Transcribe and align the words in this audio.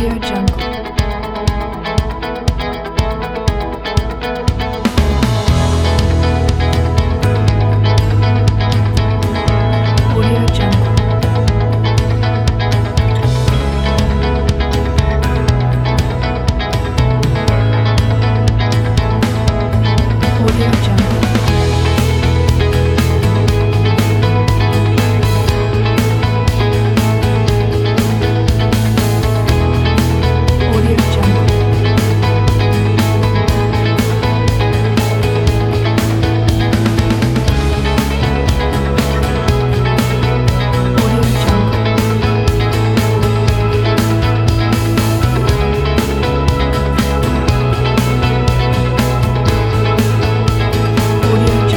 Audio 0.00 0.18
Jungle. 0.18 0.49
Audio 51.30 51.69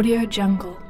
Audio 0.00 0.24
Jungle. 0.24 0.89